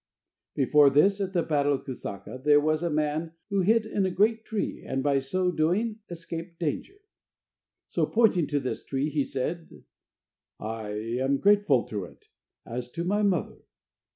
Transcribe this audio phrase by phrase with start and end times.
[0.55, 4.09] Before this, at the battle of Kusaka, there was a man who hid in a
[4.09, 6.95] great tree, and by so doing escaped danger.
[7.87, 9.83] So pointing to this tree, he said:
[10.59, 10.89] "I
[11.21, 12.29] am grateful to it,
[12.65, 13.59] as to my mother."